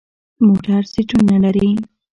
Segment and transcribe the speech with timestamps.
[0.45, 1.69] موټر سیټونه لري.